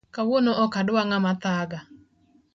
Kawuono 0.15 0.51
ok 0.63 0.73
adwa 0.81 1.01
ngama 1.09 1.31
thaga 1.43 1.79